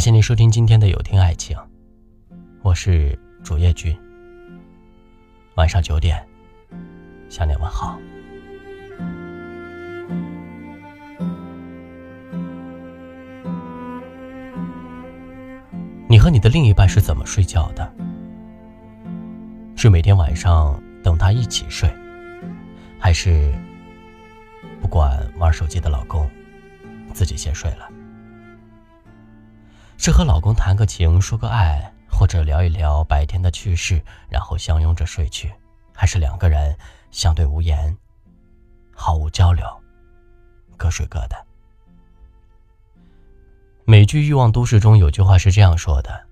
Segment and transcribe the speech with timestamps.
[0.00, 1.54] 感谢您收听今天的有听爱情，
[2.62, 3.94] 我是主页君。
[5.56, 6.26] 晚上九点，
[7.28, 8.00] 向你问好。
[16.08, 17.94] 你和你的另一半是怎么睡觉的？
[19.76, 21.94] 是每天晚上等他一起睡，
[22.98, 23.52] 还是
[24.80, 26.26] 不管玩手机的老公，
[27.12, 27.86] 自己先睡了？
[30.02, 35.52] 是和老公谈个情、说个爱，或者聊一聊白天的趣事，然后相拥着睡去，
[35.94, 36.74] 还是两个人
[37.10, 37.94] 相对无言，
[38.94, 39.66] 毫无交流，
[40.78, 41.36] 各睡各的？
[43.84, 46.26] 美剧《欲望都市》中有句话是这样说的：“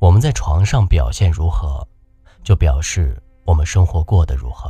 [0.00, 1.86] 我们在床上表现如何，
[2.42, 4.68] 就表示我们生活过得如何。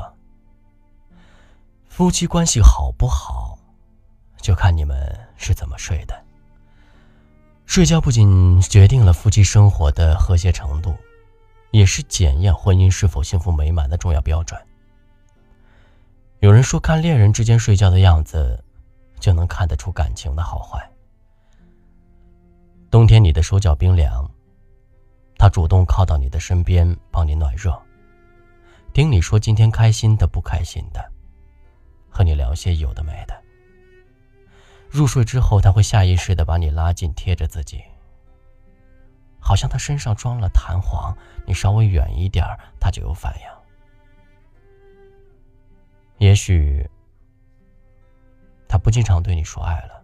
[1.89, 3.59] 夫妻关系好不好，
[4.43, 6.15] 就看你们是怎么睡的。”
[7.69, 10.97] 睡觉不仅决定了夫妻生活的和谐程度，
[11.71, 14.59] 也是检验婚姻是否幸福美满的重要标准。
[16.41, 18.65] 有人说，看恋人之间睡觉的样子，
[19.21, 20.91] 就能看得出感情的好坏。
[22.91, 24.29] 冬天你的手脚冰凉，
[25.37, 27.79] 他主动靠到你的身边帮你暖热，
[28.95, 31.13] 听你说今天开心的不开心的，
[32.09, 33.39] 和你聊些有的没的。
[34.91, 37.83] 入睡之后，他会下意识的把你拉近，贴着自己，
[39.39, 42.45] 好像他身上装了弹簧，你稍微远一点
[42.81, 43.47] 他就有反应。
[46.19, 46.89] 也许
[48.67, 50.03] 他不经常对你说爱了，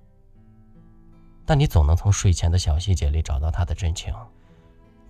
[1.44, 4.14] 但你总能从睡前的小细节里找到他的真情。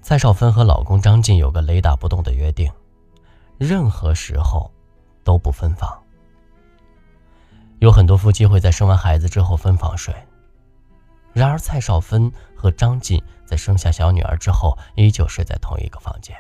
[0.01, 2.71] 蔡少芬和老公张晋有个雷打不动的约定，
[3.59, 4.71] 任何时候
[5.25, 6.04] 都不分房。
[7.85, 10.15] 有很多夫妻会在生完孩子之后分房睡，
[11.35, 16.35] 然而蔡少芬和张晋在生下小女儿之后依旧睡在同一个房间。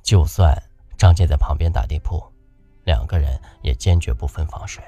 [0.00, 0.56] 就算
[0.96, 2.22] 张晋在旁边打地铺，
[2.84, 4.80] 两个人也坚决不分房睡。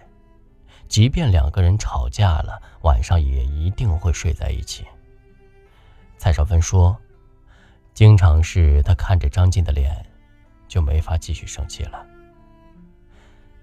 [0.87, 4.87] 即便两个人吵架了，晚上也一定会睡在一起。
[6.17, 6.97] 蔡少芬说
[7.93, 10.07] ：“经常是她看着张晋的脸，
[10.69, 12.07] 就没法继续生气了，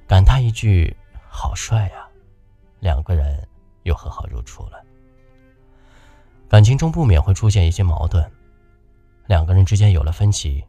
[0.05, 0.93] 感叹一句。”
[1.33, 2.05] 好帅呀，
[2.81, 3.47] 两个人
[3.83, 4.83] 又和好如初了。
[6.49, 8.29] 感情中不免会出现一些矛盾，
[9.27, 10.61] 两个人之间有了分歧，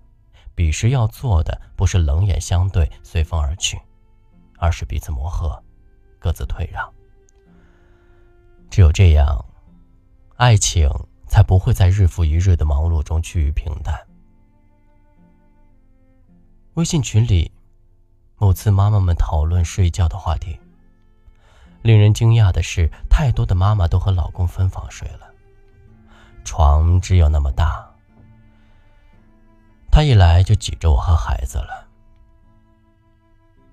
[0.55, 3.77] 彼时要做的不是冷眼相对、随风而去，
[4.57, 5.61] 而是彼此磨合，
[6.21, 6.89] 各自退让。
[8.71, 9.45] 只有这样，
[10.37, 10.89] 爱情
[11.27, 13.99] 才不会在日复一日的忙碌中趋于平淡。
[16.75, 17.51] 微信群里。
[18.43, 20.59] 某次，妈妈们讨论睡觉的话题。
[21.81, 25.33] 令人惊讶的是，太多的妈妈都和老公分房睡了。
[26.43, 27.89] 床只有那么大，
[29.93, 31.87] 他一来就挤着我和孩子了。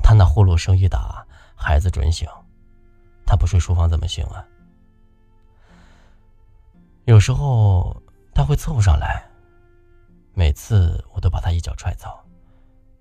[0.03, 1.25] 他那呼噜声一打，
[1.55, 2.29] 孩子准醒。
[3.25, 4.45] 他不睡书房怎么行啊？
[7.05, 7.99] 有时候
[8.35, 9.27] 他会凑上来，
[10.35, 12.07] 每次我都把他一脚踹走。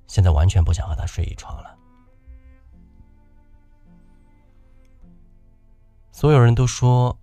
[0.09, 1.77] 现在完全不想和他睡一床了。
[6.11, 7.17] 所有人都说，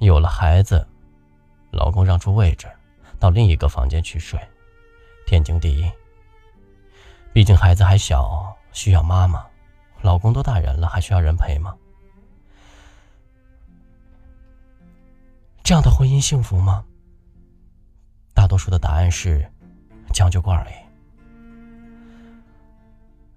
[0.00, 0.86] 有了孩子，
[1.70, 2.70] 老公让出位置，
[3.18, 4.38] 到另一个房间去睡，
[5.26, 5.90] 天经地义。
[7.32, 9.46] 毕竟孩子还小，需要妈妈，
[10.02, 11.74] 老公都大人了，还需要人陪吗？
[15.62, 16.84] 这样的婚姻幸福吗？
[18.34, 19.50] 大多数的答案是，
[20.12, 20.81] 将就过而已。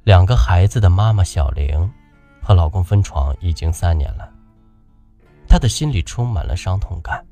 [0.05, 1.91] 两个孩子的妈妈小玲，
[2.39, 4.31] 和老公分床已经三年了。
[5.47, 7.25] 她的心里充满了伤痛感。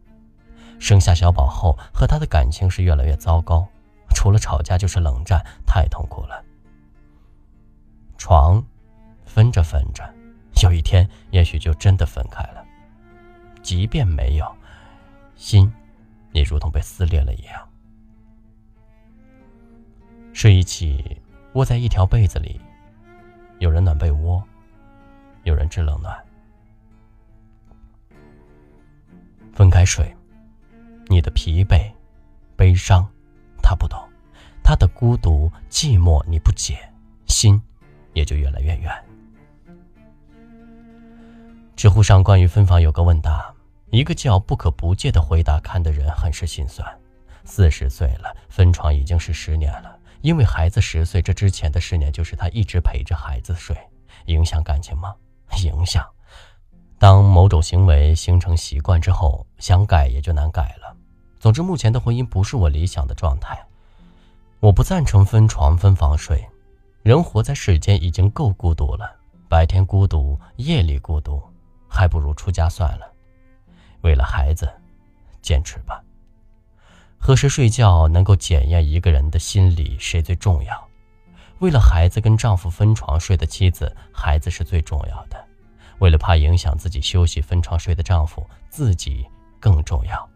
[0.79, 3.63] 生下小宝后，和她的感情是越来越糟糕，
[4.15, 6.43] 除了吵架就是冷战，太痛苦了。
[8.17, 8.59] 床
[9.23, 10.03] 分着分着，
[10.63, 12.65] 有一天也许就真的分开了。
[13.61, 14.51] 即便没有，
[15.35, 15.71] 心
[16.31, 17.69] 也如同被撕裂了一样。
[20.33, 21.21] 睡一起。
[21.53, 22.59] 窝在一条被子里，
[23.59, 24.43] 有人暖被窝，
[25.43, 26.17] 有人制冷暖。
[29.53, 30.13] 分开睡，
[31.07, 31.91] 你的疲惫、
[32.55, 33.07] 悲伤，
[33.61, 33.99] 他不懂；
[34.63, 36.77] 他的孤独、寂寞，你不解，
[37.27, 37.61] 心
[38.13, 38.91] 也就越来越远。
[41.75, 43.53] 知乎上关于分房有个问答，
[43.91, 46.87] 一个叫“不可不戒”的回答，看的人很是心酸。
[47.45, 49.99] 四十岁了，分床已经是十年了。
[50.23, 53.77] 因为孩子十岁，这之前的十年就是他一直陪着孩子睡，
[54.27, 55.13] 影响感情吗？
[55.61, 56.01] 影响，
[56.97, 60.95] 当某种行为形成习惯之后，想改也就难改了。
[61.41, 63.61] 总之，目前的婚姻不是我理想的状态。
[64.61, 66.41] 我不赞成分床分房睡。
[67.01, 69.13] 人活在世间已经够孤独了，
[69.49, 71.43] 白天孤独，夜里孤独，
[71.89, 73.11] 还不如出家算了。
[74.03, 74.71] 为了孩子，
[75.41, 76.01] 坚持吧。
[77.25, 80.87] 何时睡觉能够检验一个人的心理谁最重要？
[81.59, 85.41] 为了孩子跟丈夫分床睡的妻子，孩子是最重要的。
[85.99, 89.25] 为了怕影响自己休息分床睡的丈夫，自己
[89.57, 90.29] 更重要。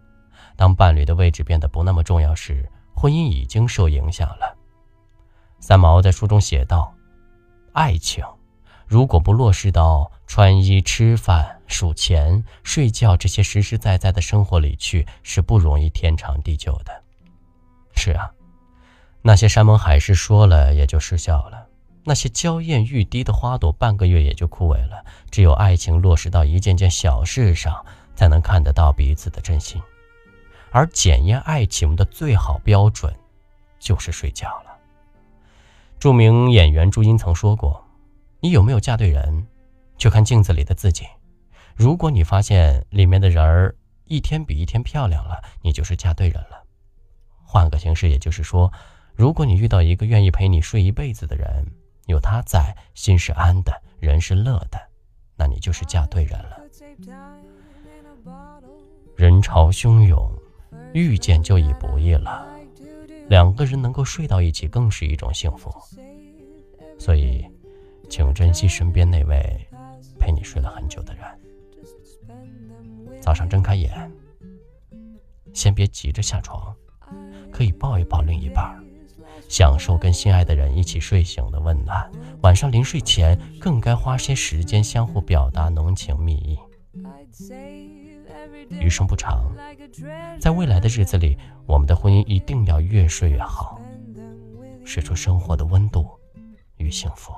[0.55, 4.55] 当伴侣的位置变得不那么重要时，婚姻已经受影响了。
[5.59, 6.93] 三毛在书中写道
[7.75, 8.23] ：“爱情，
[8.85, 17.03] 如果不落实到穿衣、吃饭、数钱、睡觉这些实实在在的生活里去，是不容易天长地久的。”
[17.95, 18.31] 是啊，
[19.21, 21.67] 那些山盟海誓说了也就失效了，
[22.03, 25.03] 那些娇艳欲滴的花朵半个月也就枯萎了。
[25.29, 27.85] 只有爱情落实到一件件小事上，
[28.15, 29.81] 才能看得到彼此的真心。
[30.71, 33.13] 而检验爱情的最好标准，
[33.79, 34.77] 就是睡觉了。
[35.99, 37.83] 著名演员朱茵曾说过
[38.39, 39.47] ：“你有没有嫁对人，
[39.97, 41.07] 就看镜子里的自己。
[41.77, 43.75] 如果你发现里面的人儿
[44.05, 46.63] 一天比一天漂亮了，你就是嫁对人了。
[47.45, 48.73] 换个形式，也就是说，
[49.13, 51.63] 如果你遇到一个愿意陪你睡一辈子的人，
[52.07, 54.79] 有他在，心是安的，人是乐的，
[55.35, 56.57] 那你就是嫁对人了。
[59.15, 60.31] 人潮汹涌，
[60.93, 62.47] 遇见就已不易了。”
[63.29, 65.71] 两个人能够睡到一起，更是一种幸福。
[66.97, 67.45] 所以，
[68.09, 69.37] 请珍惜身边那位
[70.17, 71.23] 陪你睡了很久的人。
[73.21, 74.11] 早上睁开眼，
[75.53, 76.73] 先别急着下床，
[77.51, 78.81] 可以抱一抱另一半，
[79.49, 82.09] 享受跟心爱的人一起睡醒的温暖。
[82.41, 86.57] 晚上临睡前，更该花些时间相互表达浓情蜜意。
[88.69, 89.53] 余生不长，
[90.39, 93.79] 在未来的日子里，我们的婚姻一定要越睡越好，
[94.83, 96.07] 睡出生活的温度
[96.77, 97.33] 与幸福。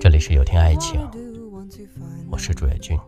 [0.00, 1.00] 这里是有听爱情，
[2.28, 2.98] 我是朱月君。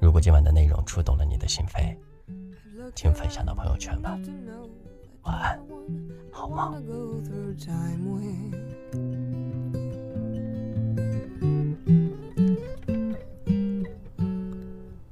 [0.00, 1.94] 如果今晚的内容触动了你的心扉，
[2.94, 4.18] 请分享到朋友圈吧。
[5.24, 5.60] 晚安，
[6.32, 6.82] 好梦。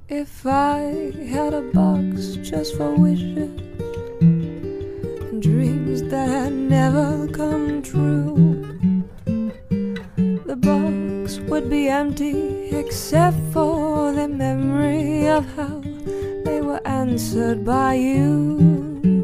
[0.07, 3.49] If I had a box just for wishes
[6.69, 8.63] never come true,
[10.45, 15.81] the box would be empty except for the memory of how
[16.43, 19.23] they were answered by you.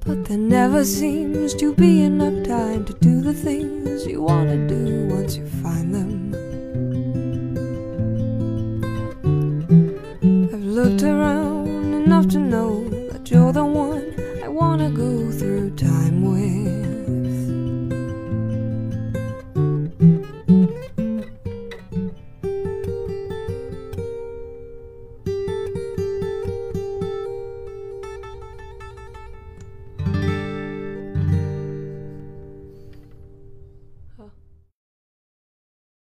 [0.00, 4.68] But there never seems to be enough time to do the things you want to
[4.68, 6.34] do once you find them.
[10.52, 11.47] I've looked around